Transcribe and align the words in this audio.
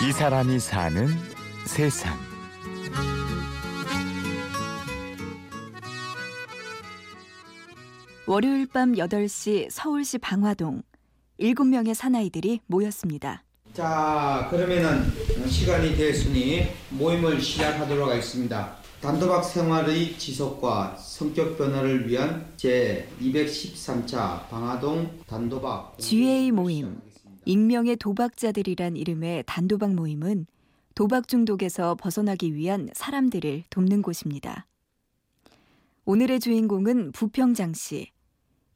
이 0.00 0.12
사람이 0.12 0.60
사는 0.60 1.08
세상. 1.66 2.16
월요일 8.26 8.68
밤 8.68 8.92
8시 8.92 9.68
서울시 9.70 10.18
방화동 10.18 10.82
7명의 11.40 11.94
사나이들이 11.94 12.60
모였습니다. 12.66 13.42
자, 13.74 14.46
그러면은 14.50 15.02
시간이 15.48 15.96
됐으니 15.96 16.68
모임을 16.90 17.40
시작하도록 17.40 18.08
하겠습니다. 18.08 18.76
단도박 19.00 19.44
생활의 19.44 20.18
지속과 20.18 20.96
성격 20.98 21.56
변화를 21.56 22.08
위한 22.08 22.52
제 22.56 23.08
213차 23.20 24.48
방화동 24.48 25.08
단도박 25.26 25.96
GA 25.98 26.50
모임 26.50 27.00
익명의 27.48 27.96
도박자들이란 27.96 28.98
이름의 28.98 29.44
단도박 29.46 29.94
모임은 29.94 30.44
도박 30.94 31.28
중독에서 31.28 31.94
벗어나기 31.94 32.54
위한 32.54 32.90
사람들을 32.92 33.62
돕는 33.70 34.02
곳입니다. 34.02 34.66
오늘의 36.04 36.40
주인공은 36.40 37.12
부평장 37.12 37.72
씨. 37.72 38.10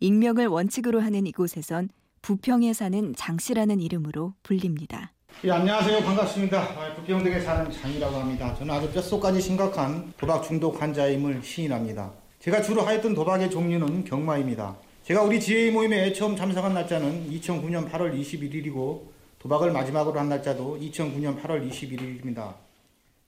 익명을 0.01 0.47
원칙으로 0.47 1.03
하는 1.03 1.27
이곳에선 1.27 1.91
부평에 2.23 2.73
사는 2.73 3.15
장 3.15 3.37
씨라는 3.37 3.79
이름으로 3.79 4.33
불립니다. 4.43 5.13
예, 5.45 5.51
안녕하세요. 5.51 6.01
반갑습니다. 6.03 6.63
아, 6.63 6.95
부평동에 6.95 7.41
사는 7.41 7.71
장이라고 7.71 8.17
합니다. 8.17 8.55
저는 8.55 8.75
아주 8.75 8.91
뼛속까지 8.91 9.39
심각한 9.39 10.15
도박 10.17 10.45
중독 10.45 10.81
환자임을 10.81 11.43
시인합니다. 11.43 12.11
제가 12.39 12.63
주로 12.63 12.81
하였던 12.81 13.15
도박의 13.15 13.51
종류는 13.51 14.05
경마입니다. 14.05 14.79
제가 15.05 15.23
우리 15.23 15.41
GA 15.41 15.73
모임에 15.73 16.13
처음 16.13 16.37
참석한 16.37 16.75
날짜는 16.75 17.29
2009년 17.29 17.91
8월 17.91 18.17
21일이고 18.21 19.03
도박을 19.41 19.73
마지막으로 19.73 20.21
한 20.21 20.29
날짜도 20.29 20.79
2009년 20.79 21.43
8월 21.43 21.69
21일입니다. 21.69 22.55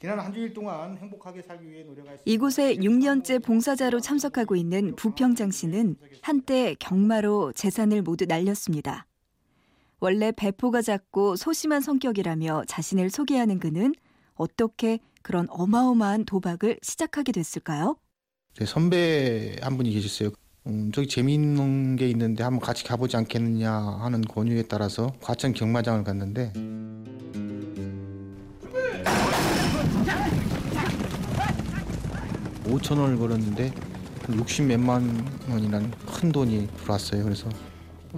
지난 0.01 0.21
한 0.21 0.33
주일 0.33 0.55
동안 0.55 0.97
행복하게 0.97 1.43
살기 1.43 1.69
위해 1.69 1.83
노력했습니다. 1.83 2.23
이곳에 2.27 2.77
6년째 2.77 3.43
봉사자로 3.43 3.99
참석하고 3.99 4.55
있는 4.55 4.95
부평장 4.95 5.51
씨는 5.51 5.97
한때 6.21 6.77
경마로 6.79 7.53
재산을 7.53 8.03
모두 8.03 8.27
날렸습니다. 8.27 9.07
원래 9.99 10.31
배포가 10.31 10.81
작고 10.81 11.35
소심한 11.35 11.81
성격이라며 11.81 12.67
자신을 12.69 13.11
소개하는 13.11 13.59
그는 13.59 13.95
어떻게 14.35 15.01
그런 15.23 15.47
어마어마한 15.51 16.25
도박을 16.27 16.79
시작하게 16.83 17.33
됐을까요? 17.33 17.97
제 18.53 18.65
선배 18.65 19.57
한 19.61 19.77
분이 19.77 19.91
계셨어요. 19.91 20.31
음, 20.67 20.91
저기 20.95 21.09
재미있는 21.09 21.97
게 21.97 22.09
있는데 22.09 22.43
한번 22.43 22.61
같이 22.61 22.85
가보지 22.85 23.17
않겠느냐 23.17 23.71
하는 23.73 24.23
권유에 24.23 24.63
따라서 24.63 25.13
과천 25.21 25.53
경마장을 25.53 26.03
갔는데 26.05 26.53
5천 32.65 32.99
원을 32.99 33.19
걸었는데 33.19 33.73
60 34.33 34.67
몇만 34.67 35.25
원이라는 35.51 35.91
큰 36.07 36.33
돈이 36.33 36.69
들어왔어요. 36.79 37.23
그래서 37.25 37.49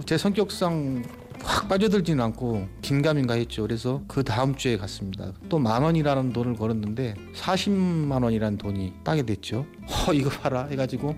제 0.05 0.17
성격상 0.17 1.03
확 1.43 1.67
빠져들지는 1.67 2.23
않고 2.23 2.67
긴가민가 2.81 3.33
했죠. 3.35 3.63
그래서 3.63 4.01
그 4.07 4.23
다음 4.23 4.55
주에 4.55 4.77
갔습니다. 4.77 5.33
또 5.49 5.59
만 5.59 5.83
원이라는 5.83 6.31
돈을 6.33 6.55
걸었는데 6.55 7.15
40만 7.35 8.23
원이라는 8.23 8.57
돈이 8.57 8.93
따게 9.03 9.23
됐죠. 9.23 9.65
허 9.89 10.13
이거 10.13 10.29
봐라 10.29 10.65
해가지고 10.65 11.15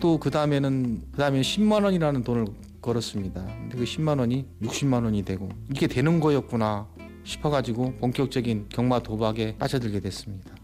또 0.00 0.18
그 0.18 0.30
다음에는 0.30 1.02
그 1.12 1.18
다음에 1.18 1.40
10만 1.40 1.84
원이라는 1.84 2.22
돈을 2.24 2.46
걸었습니다. 2.80 3.44
근데 3.44 3.78
그 3.78 3.84
10만 3.84 4.18
원이 4.18 4.46
60만 4.62 5.04
원이 5.04 5.22
되고 5.24 5.48
이게 5.70 5.86
되는 5.86 6.18
거였구나 6.20 6.88
싶어가지고 7.24 7.94
본격적인 8.00 8.66
경마 8.68 9.00
도박에 9.00 9.56
빠져들게 9.58 10.00
됐습니다. 10.00 10.54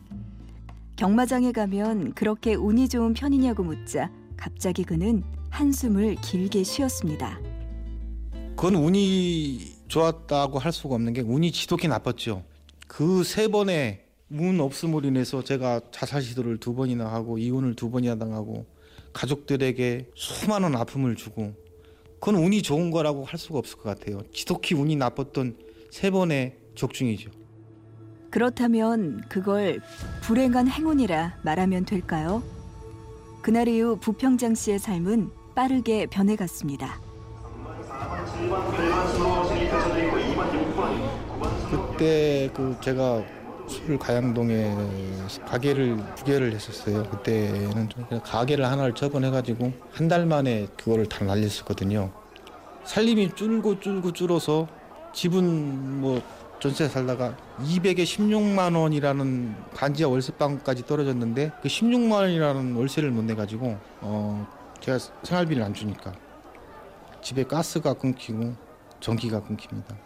경마장에 0.97 1.53
가면 1.53 2.15
그렇게 2.15 2.55
운이 2.55 2.89
좋은 2.89 3.15
편이냐고 3.15 3.63
묻자 3.63 4.11
갑자기 4.37 4.83
그는 4.83 5.23
한숨을 5.51 6.17
길게 6.17 6.65
쉬었습니다. 6.65 7.39
그건 8.57 8.75
운이 8.75 9.77
좋았다고 9.87 10.59
할 10.59 10.73
수가 10.73 10.97
없는 10.97 11.13
게 11.13 11.21
운이 11.21 11.53
지독히 11.53 11.87
나빴죠. 11.87 12.43
그 12.89 13.23
세 13.23 13.47
번의 13.49 14.05
운 14.31 14.61
없음으로 14.61 15.07
인해서 15.07 15.43
제가 15.45 15.81
자살 15.93 16.21
시도를 16.23 16.59
두 16.59 16.75
번이나 16.75 17.07
하고 17.11 17.39
이혼을 17.39 17.75
두 17.77 17.91
번이나 17.91 18.17
당하고 18.17 18.67
가족들에게 19.13 20.11
수많은 20.15 20.77
아픔을 20.77 21.17
주고 21.17 21.55
그건 22.21 22.37
운이 22.37 22.63
좋은 22.63 22.91
거라고 22.91 23.25
할 23.25 23.39
수가 23.39 23.59
없을 23.59 23.79
것 23.79 23.85
같아요. 23.85 24.23
지독히 24.33 24.75
운이 24.75 24.97
나빴던 24.97 25.57
세 25.91 26.11
번의 26.11 26.57
적중이죠. 26.75 27.31
그렇다면 28.31 29.23
그걸 29.29 29.81
불행한 30.23 30.69
행운이라 30.69 31.39
말하면 31.43 31.85
될까요? 31.85 32.43
그날 33.41 33.69
이후 33.69 33.97
부평장 33.99 34.55
씨의 34.55 34.79
삶은 34.79 35.31
빠르게 35.55 36.07
변해갔습니다. 36.07 37.01
그때 41.71 42.51
그 42.55 42.77
제가 42.81 43.25
서울 43.89 43.99
가양동에 43.99 44.75
가게를 45.47 45.97
두 46.15 46.25
개를 46.25 46.53
했었어요. 46.53 47.05
그때는 47.05 47.89
좀 47.89 48.21
가게를 48.23 48.67
하나를 48.67 48.95
처분해가지고 48.95 49.73
한 49.93 50.09
달 50.09 50.27
만에 50.27 50.67
그거를 50.77 51.07
다 51.07 51.25
날렸었거든요. 51.25 52.11
살림이 52.85 53.35
줄고 53.35 53.81
줄고 53.81 54.13
줄어서 54.13 54.69
집은 55.15 56.01
뭐 56.03 56.21
전세 56.61 56.87
살다가 56.87 57.35
200에 57.63 58.01
16만 58.05 58.77
원이라는 58.79 59.55
반지하 59.75 60.11
월세방까지 60.11 60.87
떨어졌는데 60.87 61.53
그 61.63 61.69
16만 61.69 62.13
원이라는 62.13 62.75
월세를 62.75 63.11
못 63.11 63.23
내가지고 63.25 63.79
어 64.03 64.47
제가 64.81 64.99
생활비를 65.23 65.63
안 65.63 65.73
주니까 65.73 66.13
집에 67.23 67.43
가스가 67.45 67.95
끊기고 67.95 68.55
전기가 69.01 69.43
끊깁니다. 69.43 69.97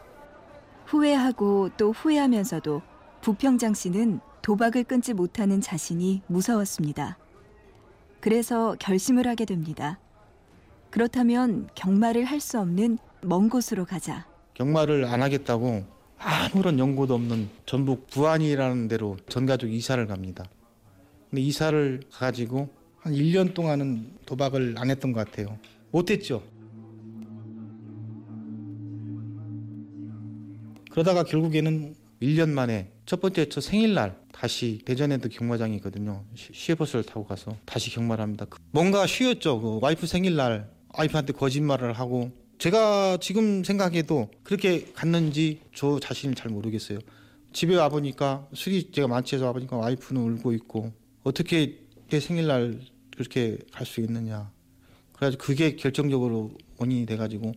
후회하고 0.87 1.70
또 1.76 1.91
후회하면서도 1.91 2.82
부평장 3.22 3.72
씨는 3.75 4.21
도박을 4.43 4.84
끊지 4.84 5.15
못하는 5.15 5.60
자신이 5.60 6.22
무서웠습니다. 6.27 7.16
그래서 8.21 8.75
결심을 8.81 9.27
하게 9.28 9.44
됩니다. 9.44 9.99
그렇다면 10.91 11.69
경마를 11.75 12.25
할 12.25 12.41
수 12.41 12.59
없는 12.59 12.99
먼 13.22 13.49
곳으로 13.49 13.84
가자. 13.84 14.27
경마를 14.55 15.05
안 15.05 15.22
하겠다고 15.22 15.84
아무런 16.19 16.78
연고도 16.78 17.15
없는 17.15 17.49
전북 17.65 18.09
부안이라는 18.09 18.88
데로 18.88 19.16
전 19.28 19.47
가족 19.47 19.69
이사를 19.69 20.05
갑니다. 20.06 20.44
근데 21.31 21.43
이사를 21.43 22.00
가지고 22.11 22.69
한 22.99 23.12
1년 23.15 23.55
동안은 23.55 24.19
도박을 24.27 24.75
안 24.78 24.91
했던 24.91 25.12
것 25.12 25.25
같아요. 25.25 25.56
못했죠. 25.93 26.43
그러다가 30.91 31.22
결국에는 31.25 31.94
1년 32.22 32.50
만에 32.50 32.91
첫 33.06 33.21
번째 33.21 33.49
저 33.49 33.60
생일날 33.60 34.16
다시 34.33 34.81
대전에도 34.84 35.28
경마장이 35.28 35.77
있거든요. 35.77 36.25
시- 36.34 36.53
시외버스를 36.53 37.05
타고 37.05 37.25
가서 37.25 37.56
다시 37.65 37.91
경마를 37.91 38.22
합니다. 38.22 38.47
그- 38.49 38.59
뭔가 38.71 39.06
쉬었죠. 39.06 39.60
그 39.60 39.78
와이프 39.83 40.06
생일날 40.06 40.71
와이프한테 40.97 41.32
거짓말을 41.32 41.93
하고 41.94 42.31
제가 42.59 43.19
지금 43.21 43.65
생각해도 43.65 44.31
그렇게 44.44 44.84
갔는지 44.94 45.61
저 45.75 45.99
자신을 45.99 46.34
잘 46.34 46.50
모르겠어요. 46.53 46.99
집에 47.53 47.75
와보니까 47.77 48.49
술이 48.55 48.93
제가 48.93 49.09
만취해서 49.09 49.47
와보니까 49.47 49.77
와이프는 49.77 50.21
울고 50.22 50.53
있고 50.55 50.93
어떻게 51.25 51.78
내 52.09 52.21
생일날 52.21 52.81
그렇게 53.16 53.59
갈 53.72 53.84
수 53.87 54.00
있느냐. 54.00 54.50
그래가지고 55.15 55.43
그게 55.44 55.77
결정적으로 55.77 56.53
원인이 56.78 57.05
돼가지고 57.06 57.52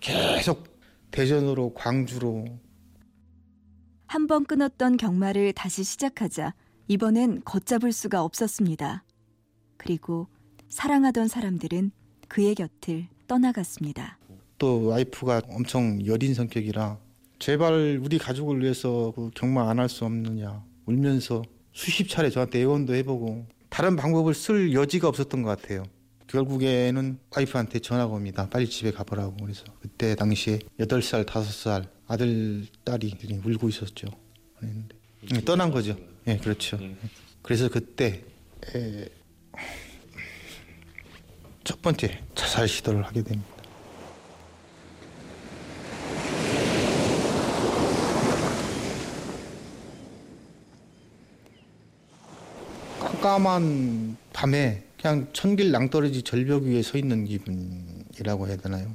계속 0.00 0.68
대전으로 1.10 1.74
광주로 1.74 2.44
한 4.10 4.26
번 4.26 4.44
끊었던 4.44 4.96
경마를 4.96 5.52
다시 5.52 5.84
시작하자 5.84 6.54
이번엔 6.88 7.42
걷잡을 7.44 7.92
수가 7.92 8.24
없었습니다. 8.24 9.04
그리고 9.76 10.26
사랑하던 10.68 11.28
사람들은 11.28 11.92
그의 12.28 12.56
곁을 12.56 13.06
떠나갔습니다. 13.28 14.18
또 14.58 14.86
와이프가 14.86 15.42
엄청 15.50 16.04
여린 16.06 16.34
성격이라 16.34 16.98
제발 17.38 18.00
우리 18.02 18.18
가족을 18.18 18.60
위해서 18.62 19.12
그 19.14 19.30
경마 19.34 19.70
안 19.70 19.78
할 19.78 19.88
수 19.88 20.04
없느냐 20.04 20.64
울면서 20.86 21.42
수십 21.72 22.08
차례 22.08 22.30
저한테 22.30 22.60
애원도 22.62 22.94
해보고 22.96 23.46
다른 23.68 23.94
방법을 23.94 24.34
쓸 24.34 24.72
여지가 24.74 25.06
없었던 25.06 25.42
것 25.42 25.60
같아요. 25.60 25.84
결국에는 26.30 27.18
와이프한테 27.34 27.80
전화가 27.80 28.14
옵니다. 28.14 28.48
빨리 28.48 28.68
집에 28.68 28.92
가보라고. 28.92 29.36
그래서 29.42 29.64
그때 29.80 30.14
당시에 30.14 30.60
8살, 30.78 31.26
5살 31.26 31.88
아들, 32.06 32.66
딸이 32.84 33.16
울고 33.44 33.68
있었죠. 33.68 34.06
그랬는데 34.58 34.96
네, 35.32 35.40
떠난 35.44 35.70
거죠. 35.70 35.96
예, 36.28 36.34
네, 36.34 36.38
그렇죠. 36.38 36.78
예. 36.80 36.96
그래서 37.42 37.68
그때 37.68 38.22
에... 38.74 39.08
첫 41.64 41.82
번째 41.82 42.22
자살 42.34 42.68
시도를 42.68 43.02
하게 43.02 43.22
됩니다. 43.22 43.50
깜깜한 53.00 54.16
밤에 54.32 54.89
그냥 55.00 55.28
천길 55.32 55.70
낭떠러지 55.70 56.22
절벽 56.22 56.64
위에 56.64 56.82
서 56.82 56.98
있는 56.98 57.24
기분이라고 57.24 58.48
해야 58.48 58.56
되나요? 58.56 58.94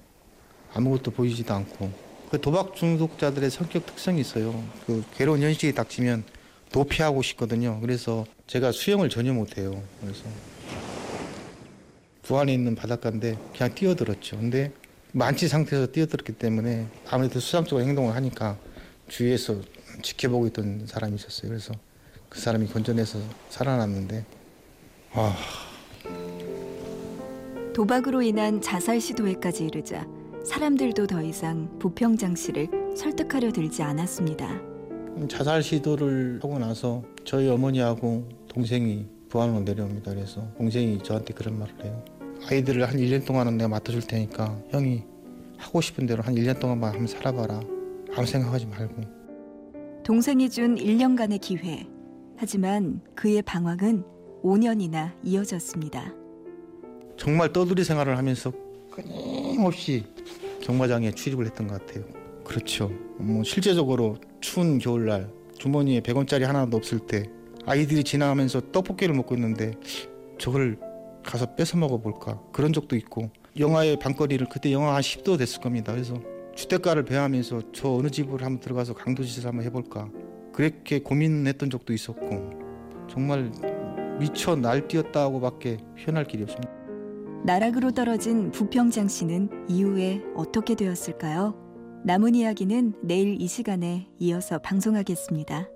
아무것도 0.74 1.12
보이지도 1.12 1.52
않고 1.52 1.92
그 2.30 2.40
도박 2.40 2.76
중독자들의 2.76 3.50
성격 3.50 3.88
특성이 3.88 4.22
있어요. 4.22 4.64
그 4.86 5.04
괴로운 5.16 5.42
현실이 5.42 5.74
닥치면 5.74 6.24
도피하고 6.72 7.24
싶거든요. 7.24 7.80
그래서 7.82 8.26
제가 8.46 8.72
수영을 8.72 9.10
전혀 9.10 9.34
못해요. 9.34 9.82
그래서 10.00 10.24
부안에 12.22 12.54
있는 12.54 12.76
바닷가인데 12.76 13.38
그냥 13.58 13.74
뛰어들었죠. 13.74 14.38
근데 14.38 14.72
만취 15.12 15.48
상태에서 15.48 15.88
뛰어들었기 15.88 16.34
때문에 16.34 16.88
아무래도 17.10 17.40
수상적으로 17.40 17.86
행동을 17.86 18.14
하니까 18.14 18.60
주위에서 19.08 19.62
지켜보고 20.04 20.48
있던 20.48 20.86
사람이 20.86 21.16
있었어요. 21.16 21.50
그래서 21.50 21.74
그 22.30 22.40
사람이 22.40 22.68
건져내서 22.68 23.20
살아났는데 23.50 24.26
아 25.14 25.65
도박으로 27.76 28.22
인한 28.22 28.62
자살 28.62 29.02
시도에까지 29.02 29.66
이르자 29.66 30.08
사람들도 30.46 31.08
더 31.08 31.22
이상 31.22 31.78
부평장 31.78 32.34
씨를 32.34 32.70
설득하려 32.96 33.52
들지 33.52 33.84
않았습니다. 33.84 34.48
자살 35.28 35.62
시도를 35.62 36.40
하고 36.42 36.58
나서 36.58 37.04
저희 37.26 37.50
어머니하고 37.50 38.30
동생이 38.48 39.06
부안으로 39.28 39.60
내려옵니다. 39.66 40.14
그래서 40.14 40.42
동생이 40.58 41.00
저한테 41.04 41.34
그런 41.34 41.60
말을 41.60 41.84
해요. 41.84 42.06
아이들을 42.50 42.88
한 42.88 42.96
1년 42.96 43.26
동안은 43.26 43.58
내가 43.58 43.68
맡아줄 43.68 44.04
테니까 44.04 44.58
형이 44.70 45.04
하고 45.58 45.82
싶은 45.82 46.06
대로 46.06 46.24
한 46.24 46.34
1년 46.34 46.58
동안만 46.58 46.92
한번 46.92 47.08
살아봐라. 47.08 47.60
아무 48.16 48.26
생각하지 48.26 48.68
말고. 48.68 49.02
동생이 50.06 50.50
준 50.50 50.76
1년간의 50.76 51.42
기회. 51.42 51.86
하지만 52.38 53.02
그의 53.16 53.42
방황은 53.42 54.06
5년이나 54.44 55.12
이어졌습니다. 55.24 56.25
정말 57.18 57.52
떠돌이 57.52 57.84
생활을 57.84 58.18
하면서 58.18 58.52
끊임없이 58.92 60.06
경마장에 60.62 61.12
출입을 61.12 61.46
했던 61.46 61.68
것 61.68 61.86
같아요. 61.86 62.06
그렇죠. 62.44 62.90
뭐 63.18 63.44
실제적으로 63.44 64.18
추운 64.40 64.78
겨울날 64.78 65.30
주머니에 65.58 66.02
100원짜리 66.02 66.42
하나도 66.42 66.78
없을 66.78 67.00
때 67.00 67.30
아이들이 67.66 68.04
지나가면서 68.04 68.72
떡볶이를 68.72 69.16
먹고 69.16 69.36
있는데 69.36 69.74
저걸 70.38 70.78
가서 71.24 71.56
뺏어 71.56 71.78
먹어볼까 71.78 72.42
그런 72.52 72.72
적도 72.72 72.96
있고 72.96 73.32
영하의 73.58 73.98
방거리를 74.00 74.48
그때 74.50 74.72
영하 74.72 74.96
한 74.96 75.02
10도 75.02 75.38
됐을 75.38 75.62
겁니다. 75.62 75.92
그래서 75.94 76.22
주택가를 76.56 77.04
배하면서 77.06 77.72
저 77.74 77.90
어느 77.90 78.10
집을 78.10 78.44
한번 78.44 78.60
들어가서 78.60 78.94
강도짓을 78.94 79.48
한번 79.48 79.66
해볼까 79.66 80.10
그렇게 80.54 81.00
고민했던 81.00 81.70
적도 81.70 81.94
있었고 81.94 83.08
정말 83.10 83.52
미쳐 84.20 84.56
날뛰었다고밖에 84.56 85.78
표현할 85.98 86.26
길이 86.26 86.44
없습니다. 86.44 86.85
나락으로 87.46 87.92
떨어진 87.92 88.50
부평장 88.50 89.08
씨는 89.08 89.68
이후에 89.70 90.24
어떻게 90.36 90.74
되었을까요? 90.74 91.54
남은 92.04 92.34
이야기는 92.34 92.94
내일 93.04 93.40
이 93.40 93.48
시간에 93.48 94.08
이어서 94.18 94.58
방송하겠습니다. 94.58 95.75